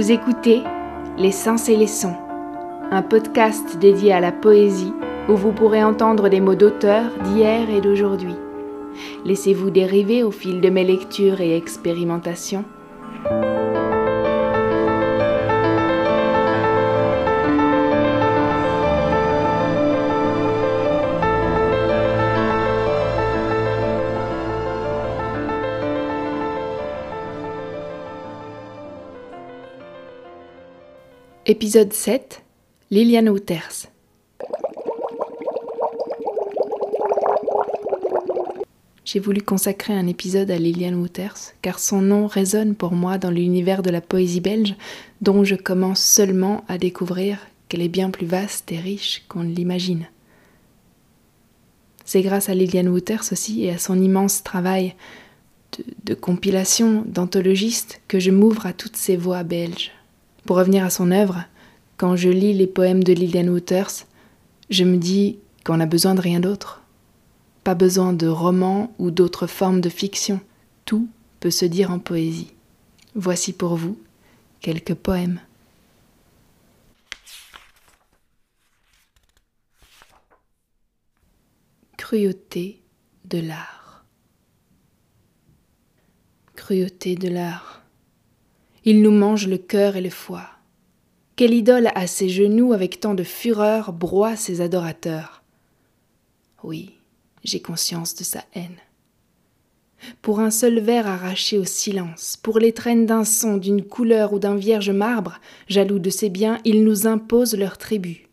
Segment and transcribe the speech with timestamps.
[0.00, 0.62] Vous écoutez
[1.18, 2.16] Les Sens et les Sons,
[2.90, 4.94] un podcast dédié à la poésie
[5.28, 8.34] où vous pourrez entendre des mots d'auteurs d'hier et d'aujourd'hui.
[9.26, 12.64] Laissez-vous dériver au fil de mes lectures et expérimentations.
[31.46, 32.42] Épisode 7
[32.90, 33.86] Liliane Wouters
[39.06, 43.30] J'ai voulu consacrer un épisode à Liliane Wouters car son nom résonne pour moi dans
[43.30, 44.74] l'univers de la poésie belge
[45.22, 49.54] dont je commence seulement à découvrir qu'elle est bien plus vaste et riche qu'on ne
[49.54, 50.08] l'imagine.
[52.04, 54.94] C'est grâce à Liliane Wouters aussi et à son immense travail
[55.78, 59.90] de, de compilation, d'anthologiste que je m'ouvre à toutes ces voix belges.
[60.46, 61.44] Pour revenir à son œuvre,
[61.96, 64.06] quand je lis les poèmes de Lilian Wouters,
[64.70, 66.82] je me dis qu'on n'a besoin de rien d'autre.
[67.64, 70.40] Pas besoin de romans ou d'autres formes de fiction.
[70.86, 71.08] Tout
[71.40, 72.52] peut se dire en poésie.
[73.14, 73.98] Voici pour vous
[74.60, 75.40] quelques poèmes.
[81.96, 82.80] Cruauté
[83.24, 84.04] de l'art.
[86.56, 87.79] Cruauté de l'art.
[88.84, 90.48] Il nous mange le cœur et le foie.
[91.36, 95.42] Quelle idole à ses genoux avec tant de fureur broie ses adorateurs.
[96.62, 96.94] Oui,
[97.44, 98.76] j'ai conscience de sa haine.
[100.22, 104.56] Pour un seul vers arraché au silence, pour l'étrenne d'un son, d'une couleur ou d'un
[104.56, 108.28] vierge marbre, jaloux de ses biens, il nous impose leur tribut.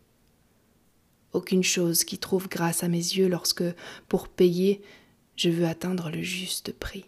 [1.32, 3.64] Aucune chose qui trouve grâce à mes yeux lorsque,
[4.08, 4.82] pour payer,
[5.36, 7.04] je veux atteindre le juste prix.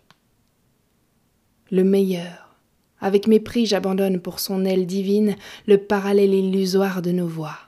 [1.71, 2.40] Le meilleur,
[3.01, 7.59] avec mépris, j'abandonne pour son aile divine le parallèle illusoire de nos voix.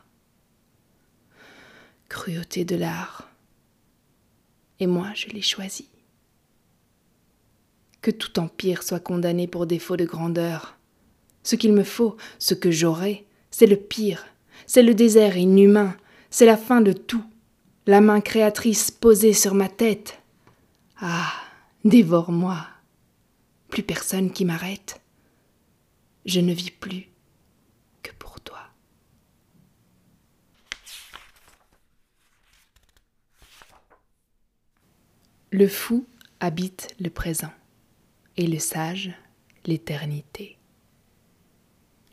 [2.08, 3.30] Cruauté de l'art.
[4.78, 5.88] Et moi, je l'ai choisi.
[8.02, 10.76] Que tout empire soit condamné pour défaut de grandeur.
[11.42, 14.26] Ce qu'il me faut, ce que j'aurai, c'est le pire,
[14.66, 15.96] c'est le désert inhumain,
[16.30, 17.24] c'est la fin de tout,
[17.86, 20.20] la main créatrice posée sur ma tête.
[21.00, 21.32] Ah,
[21.84, 22.58] dévore-moi.
[23.68, 25.01] Plus personne qui m'arrête
[26.24, 27.08] je ne vis plus
[28.02, 28.60] que pour toi.
[35.50, 36.06] Le fou
[36.40, 37.52] habite le présent
[38.36, 39.12] et le sage
[39.66, 40.58] l'éternité.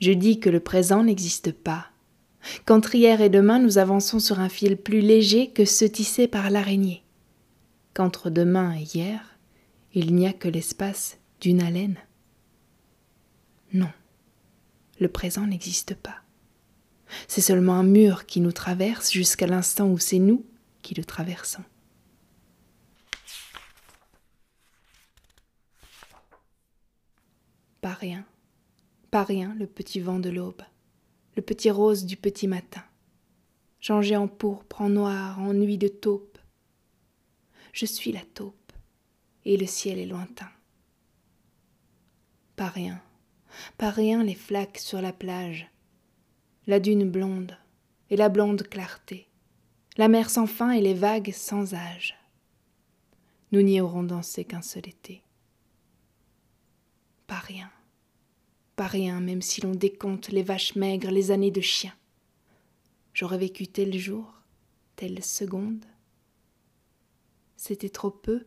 [0.02, 1.88] Je dis que le présent n'existe pas,
[2.66, 6.50] qu'entre hier et demain nous avançons sur un fil plus léger que ceux tissé par
[6.50, 7.04] l'araignée,
[7.94, 9.38] qu'entre demain et hier
[9.94, 11.98] il n'y a que l'espace d'une haleine.
[13.74, 13.90] Non,
[15.00, 16.22] le présent n'existe pas.
[17.28, 20.46] C'est seulement un mur qui nous traverse jusqu'à l'instant où c'est nous
[20.82, 21.64] qui le traversons.
[27.82, 28.26] Pas rien,
[29.10, 30.62] pas rien le petit vent de l'aube,
[31.36, 32.84] le petit rose du petit matin,
[33.80, 36.38] changé en pourpre, en noir, en nuit de taupe.
[37.72, 38.74] Je suis la taupe,
[39.46, 40.50] et le ciel est lointain.
[42.58, 43.02] Pas rien,
[43.78, 45.70] pas rien les flaques sur la plage,
[46.68, 47.58] la dune blonde
[48.10, 49.28] et la blonde clarté,
[49.98, 52.16] la mer sans fin et les vagues sans âge.
[53.52, 55.24] Nous n'y aurons dansé qu'un seul été.
[57.28, 57.72] Pas rien,
[58.76, 61.94] pas rien, même si l'on décompte les vaches maigres, les années de chien.
[63.14, 64.34] J'aurais vécu tel jour,
[64.96, 65.86] telle seconde.
[67.58, 68.46] C'était trop peu,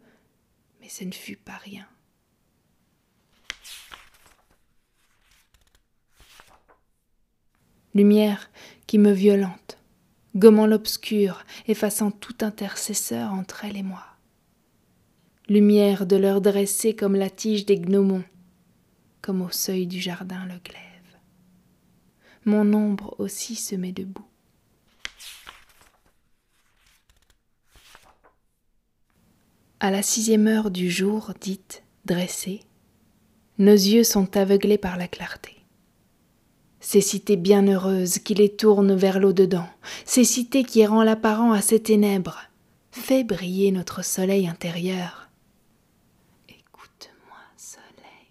[0.81, 1.87] mais ce ne fut pas rien.
[7.95, 8.51] Lumière
[8.87, 9.79] qui me violente,
[10.37, 14.05] gommant l'obscur, effaçant tout intercesseur entre elle et moi.
[15.49, 18.25] Lumière de l'heure dressée comme la tige des gnomons,
[19.21, 20.83] comme au seuil du jardin le glaive.
[22.45, 24.27] Mon ombre aussi se met debout.
[29.81, 32.61] À la sixième heure du jour, dite dressée,
[33.59, 35.62] nos yeux sont aveuglés par la clarté
[36.83, 39.69] ces cités bienheureuses qui les tournent vers l'au-dedans,
[40.05, 42.41] ces cités qui rend l'apparent à ces ténèbres,
[42.91, 45.31] fais briller notre soleil intérieur.
[46.49, 48.29] Écoute-moi, soleil,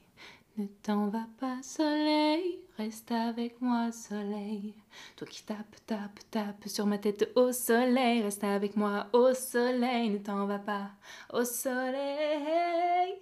[0.57, 4.73] ne t'en va pas, soleil, reste avec moi, soleil.
[5.15, 10.09] Toi qui tapes, tapes, tapes sur ma tête au soleil, reste avec moi au soleil,
[10.09, 10.91] ne t'en va pas,
[11.33, 13.15] au soleil.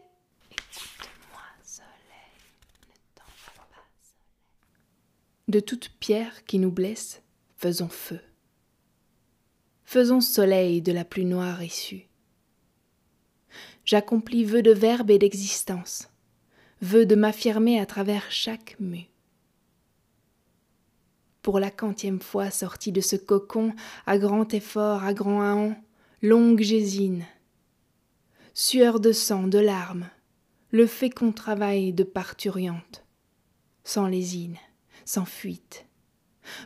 [5.49, 7.23] De toute pierre qui nous blesse,
[7.57, 8.19] faisons feu.
[9.83, 12.07] Faisons soleil de la plus noire issue.
[13.83, 16.07] J'accomplis vœu de verbe et d'existence,
[16.83, 19.07] vœu de m'affirmer à travers chaque mue.
[21.41, 23.73] Pour la quantième fois sorti de ce cocon,
[24.05, 25.75] à grand effort, à grand haon,
[26.21, 27.25] longue gésine,
[28.53, 30.11] sueur de sang, de larmes,
[30.69, 33.03] le fécond travail de parturiante,
[33.83, 34.59] sans lésine,
[35.09, 35.88] sans fuite.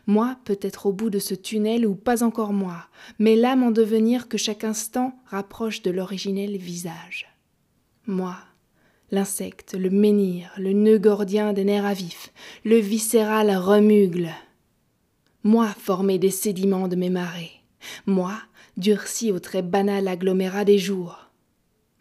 [0.06, 2.88] Moi, peut-être au bout de ce tunnel ou pas encore moi,
[3.18, 7.34] mais l'âme en devenir que chaque instant rapproche de l'originel visage.
[8.06, 8.36] Moi,
[9.12, 12.34] l'insecte, le menhir, le nœud gordien des nerfs à vif,
[12.66, 14.30] le viscéral remugle.
[15.44, 17.62] Moi, formé des sédiments de mes marées.
[18.08, 18.34] Moi,
[18.76, 21.30] durci au très banal agglomérat des jours.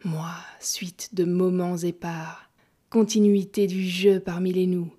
[0.03, 2.49] Moi, suite de moments épars,
[2.89, 4.91] continuité du jeu parmi les nous,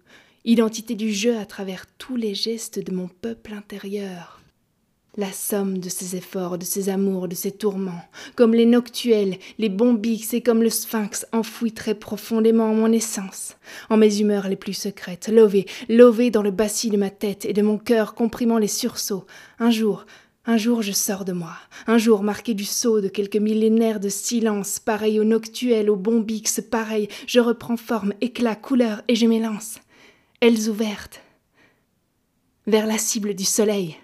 [0.45, 4.43] identité du jeu à travers tous les gestes de mon peuple intérieur.
[5.17, 8.03] La somme de ses efforts, de ses amours, de ses tourments,
[8.35, 13.57] comme les noctuels, les bombix et comme le sphinx enfoui très profondément en mon essence,
[13.89, 17.53] en mes humeurs les plus secrètes, lové, lové dans le bassis de ma tête et
[17.53, 19.25] de mon cœur comprimant les sursauts.
[19.61, 20.05] Un jour,
[20.47, 21.57] un jour je sors de moi,
[21.87, 26.61] un jour marqué du sceau de quelques millénaires de silence, pareil au noctuel, au bombix,
[26.61, 29.79] pareil, je reprends forme, éclat, couleur, et je m'élance,
[30.45, 31.23] ailes ouvertes,
[32.67, 33.97] vers la cible du soleil.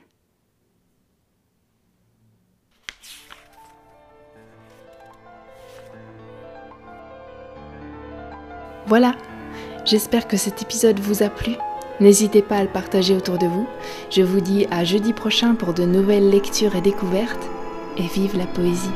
[8.86, 9.14] Voilà,
[9.84, 11.52] j'espère que cet épisode vous a plu.
[12.00, 13.68] N'hésitez pas à le partager autour de vous.
[14.10, 17.50] Je vous dis à jeudi prochain pour de nouvelles lectures et découvertes.
[17.98, 18.88] Et vive la poésie.